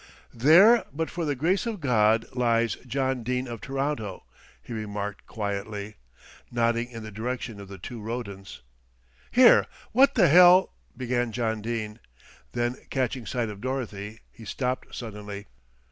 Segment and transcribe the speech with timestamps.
[0.33, 4.23] "There; but for the grace of God lies John Dene of Toronto,"
[4.59, 5.97] he remarked quietly,
[6.51, 8.63] nodding in the direction of the two rodents.
[9.29, 11.99] "Here, what the hell!" began John Dene,
[12.53, 15.45] then catching sight of Dorothy he stopped suddenly.